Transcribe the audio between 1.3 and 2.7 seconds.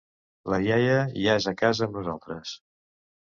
és a casa amb nosaltres.